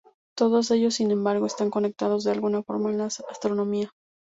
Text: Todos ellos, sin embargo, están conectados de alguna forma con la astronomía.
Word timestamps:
Todos 0.35 0.71
ellos, 0.71 0.95
sin 0.95 1.11
embargo, 1.11 1.45
están 1.45 1.69
conectados 1.69 2.23
de 2.23 2.31
alguna 2.31 2.63
forma 2.63 2.85
con 2.85 2.97
la 2.97 3.05
astronomía. 3.05 3.91